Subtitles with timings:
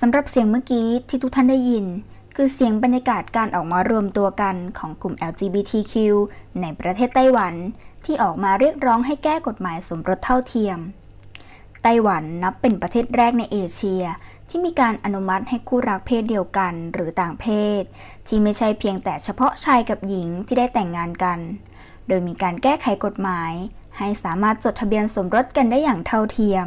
[0.00, 1.86] สำหรับเสียงเมื่อกี้ที่ทุกท่านได้ยิน
[2.36, 5.94] คือเสียงบรรยากาศการออกมารวมตัวกันของกลุ่ม LGBTQ
[6.60, 7.54] ในประเทศไต้หวัน
[8.04, 10.78] ที่ออกมาเรียกร้องให้แก้กฎหมายสมรสเท่าเทียม
[11.82, 14.04] ไต้หวันนับเป็นประเทศแรกในเอเชีย
[14.48, 17.46] ที่มีการอนุมัติให้คู่รักเพศเดียวกันหรือต่างเพ
[17.80, 17.82] ศ
[18.26, 21.38] ที่ไม่ใช่เพียงแต่เฉพาะชายกับหญิงที่ได้แต่งงานกัน
[22.08, 23.52] โดยมีการแก้ไขกฎหมาย
[23.98, 26.66] ให้สามารถจดทะเบียนสมรสกันได้อย่างเท่าเทียม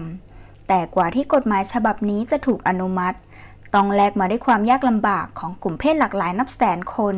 [0.70, 3.18] แต่กว่าที่กฎหมายฉบับนี้จะถูกอนุมัติ
[3.76, 7.16] ต้องแลกมาด้วยความยากลำบากของกลุ่มเพศหลากหลายนับแสนคน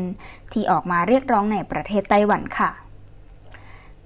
[0.52, 2.70] ที่ออกมาเรียกร้องในประเทศไต้หวันค่ะ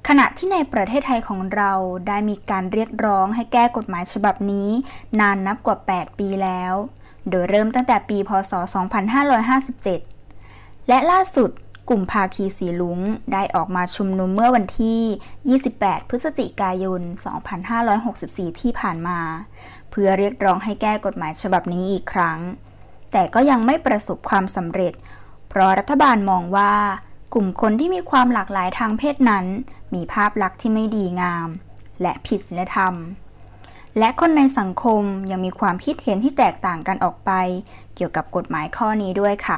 [0.08, 1.72] ขณะที่ในประเทศไทยของเรา
[2.08, 4.70] ได้มีการเรียกร้องให้แก้กฎหมายฉบับนี้
[5.20, 6.74] นานนับกว่า 8 ปีแล้ว
[7.30, 8.54] โดยเริ่มตั้งแต่ปี พศ
[10.10, 11.52] 2557 และล่าสุด
[11.90, 13.00] กลุ่มภาคีสีลุง
[13.34, 17.02] ได้ออกมาชุมนุมเมื่อวันที่ 28 พฤศจิกายน
[17.82, 19.20] 2564 ที่ผ่านมา
[19.92, 22.40] เพื่อเรียกร้องให้แก้กฎหมายฉบับนี้อีกครั้ง
[23.12, 24.94] แต่ก็ยังไม่ประสบความสำเร็จ
[25.50, 26.74] เพราะรัฐบาลมองว่า
[27.34, 29.46] กลุ่มคนที่มีความหลากหลายทางเพศนั้น
[29.94, 31.50] มีภาพลักษณ์ที่ไม่ดีงาม
[32.02, 32.94] และผิดศีลธรรม
[34.00, 37.32] และคนในสังคมยังมีความคิดเห็นที่แตกต่างกันออกไป
[37.96, 39.58] เกี่ยวกับกฎหมายข้อนี้ด้วยค่ะ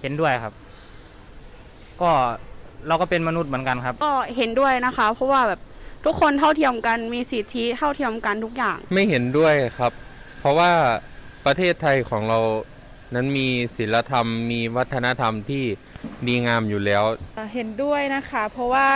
[0.00, 0.52] เห็นด้วยครับ
[2.02, 2.12] ก็
[2.88, 5.60] เราก็เป็นมนุษย์เหมือนกันครับ ก็เห็นด้วยนะคะ เพราะว่าแบบ
[6.04, 9.92] ทุกคนเท่าเทียมกันมีสิทธิเท่าเทียมกันทุกอย่าง ไม่เห็นด้วยครับ
[10.40, 10.70] เพราะว่า
[11.46, 12.38] ประเทศไทยของเรา
[13.14, 15.64] นั้นมีศิลธรรม มีวัฒนธรรมที่
[16.26, 17.04] ดีงามอยู่แล้ว
[17.54, 18.86] เห็นด้วยนะคะ เพราะว่า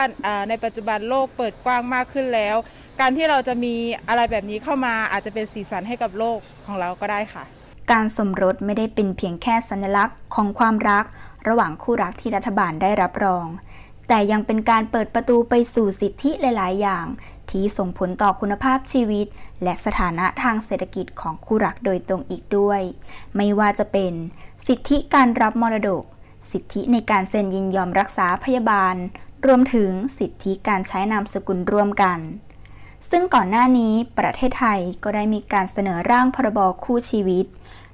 [0.49, 2.57] ในปัจจุบันโลกเปิดกว้างมากขึ้นแล้ว
[3.01, 3.75] การที่เราจะมี
[4.09, 7.45] อะไรแบบนี้เข้ามาอาจจะเป็นสีสันให้กับโลกของเราก็ได้ค่ะ
[7.91, 11.05] การสมรสไม่ได้เป็นเพียงแค่สัญลักษณ์ของความรัก
[11.49, 13.47] ระหว่างคู่รักที่รัฐบาลได้รับรอง
[14.09, 17.07] แต่ยังเป็นการเปิดประตูไปสู่สิทธิหลาย ๆ อย่าง
[17.51, 19.27] ที่ส่งผลต่อคุณภาพชีวิต
[19.63, 22.81] และสถานะทางเศรษฐกิจของคู่รักโดยตรงอีกด้วย
[23.37, 24.13] ไม่ว่าจะเป็น
[24.67, 26.05] สิทธิการรับมรดก
[26.51, 28.97] สิทธิในการเซ็นยินยอมรักษาพยาบาล
[29.47, 32.19] รวมถึงสิทธิการใช้นามสกุลร่วมกัน
[33.11, 37.47] ซึ่งก่อนหน้านี้ประเทศไทยก็ได้มีการเสนอร่างพรบคู่ชีวิต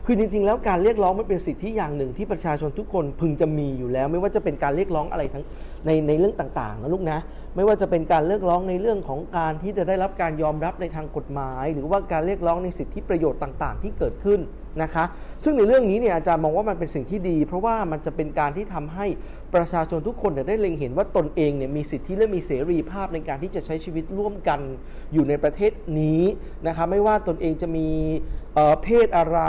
[0.07, 5.45] คือจริงๆ แล้วการเรียกร้องมันเป็นสิทธิอย่างหนึ่งที่ประชาชนทุกคนพึงจะมีอยู่แล้ว ไม่ว่าจะเป็นการเรียกร้องอะไรทั้ง
[5.87, 7.19] ในในเรื่องต่างๆนะลูกนะ
[7.57, 14.41] ไม่ว่าจะเป็นการเรียกร้องในเรื่องของการที่จะได้รับการยอมรับในทางกฎหมาย หรือว่าการเรียกร้องในสิทธิประโยชน์ต่างๆ ที่เกิดขึ้น
[14.83, 15.05] นะคะ
[15.45, 19.07] ซึ่งในเรื่องนี้เนี่ยอาจารย์มองว่ามันเป็นสิ่งที่ดี เพราะว่ามันจะเป็นการที่ทำให้
[19.55, 24.61] ประชาชนทุกคนได้เล็งเห็นว่าตนเองเนี่ยมีสิทธิและมีเสรีภาพในการที่จะใช้ชีวิตร่วมกัน
[25.13, 26.23] อยู่ในประเทศนี้
[26.67, 27.89] นะคะไม่ว่าตนเองจะมี
[28.83, 29.41] เพศอะไร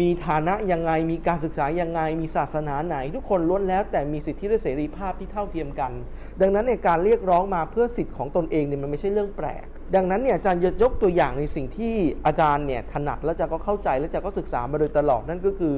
[0.00, 5.92] มีฐานะยังไง มีการศึกษายังไง มีศาสนาไหน ทุกคนล้วนแล้วแต่มีสิทธิและเสรีภาพที่เท่าเทียมกัน
[6.40, 9.64] ดังนั้นในการเรียกร้อง้องมาเพื่อสิทธิ์ของตนเองเนี่ยมันไม่ใช่เรื่องแปลก
[9.94, 11.94] ดังนั้นเนี่ยอาจารย์ยกตัวอย่างในสิ่งที่
[12.26, 15.76] อาจารย์เนี่ยถนัดและอาจารย์ก็เข้าใจและอาจารย์ก็ศึกษามาโดยตลอดนั่นก็คือ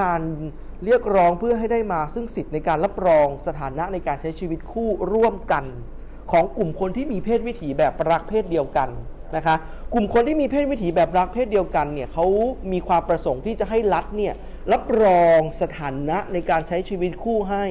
[0.00, 0.20] การ
[0.84, 5.64] เรียกร้องเพื่อให้ได้มาซึ่งสิทธิ์ในการรับรองสถานะในการใช้ชีวิตคู่ร่วมกัน
[6.32, 8.90] ของกลุ่มคนที่มีเพศวิถีแบบรักเพศเดียวกัน
[9.36, 9.56] นะคะ
[9.94, 12.26] กลุ่มคนที่มีเพศวิถีแบบรักเพศเดียวกันเนี่ยเขา
[12.72, 14.34] มีความประสงค์ที่จะให้รัฐเนี่ย
[14.72, 17.64] รับรองสถานะในการใช้ชีวิตคู่ให้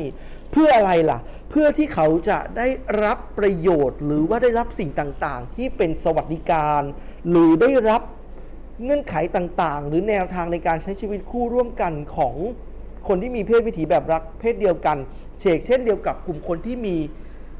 [0.53, 1.19] เพื่ออะไรล่ะ
[1.49, 2.67] เพื่อที่เขาจะได้
[3.03, 6.81] รับประโยชน์ หรือว่าได้รับสิ่งต่างๆ ที่เป็นสวัสดิการ
[7.29, 8.01] หรือได้รับ
[8.83, 12.35] เงื่อนไขต่างๆ หรือแนวทางในการใช้ชีวิตคู่ร่วมกันของ
[13.07, 14.97] คนที่มีเพศวิถีแบบรักเพศเดียวกัน
[15.39, 16.95] เชกเช่นเดียวกับกลุ่มคนที่มี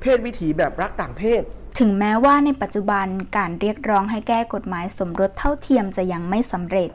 [0.02, 1.42] เพศวิถีแบบรักต่างเพศ
[1.80, 3.08] ถึงแม้ว่าในปัจจุบัน
[3.38, 6.90] การเรียกร้องให้แก้กฎหมายสมรสเท่าเทียมจะยังไม่สำเร็จ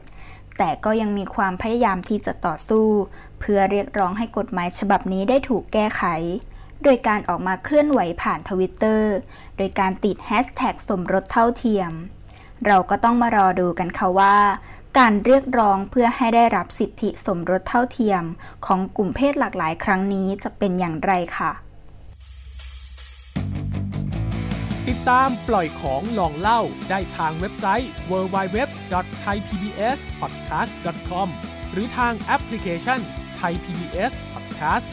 [0.58, 2.87] แต่ก็ยังมีความพยายามที่จะต่อสู้
[3.40, 6.05] เพื่อเรียกร้องให้กฎหมายฉบับนี้ได้ถูกแก้ไข
[6.82, 9.14] โดยการออกมาเคลื่อนไหวผ่านทวิตเตอร์
[9.56, 11.93] โดยการติดแฮชแท็กสมรสเท่าเทียม
[12.66, 14.37] เราก็ต้องมารอดูกันค่ะว่า
[14.99, 18.22] การเรียกร้องเพื่อให้ได้รับสิทธิสมรสเท่าเทียม
[18.66, 21.52] ของกลุ่มเพศหลากหลายครั้งนี้จะเป็นอย่างไรค่ะ
[24.88, 26.60] ติดตามปล่อยของลองเล่า
[26.90, 27.90] ได้ทางเว็บไซต์
[28.93, 31.29] www.thaipbspodcast.com
[31.73, 33.00] หรือทางแอปพลิเคชัน
[33.40, 34.88] Thai PBS Podcast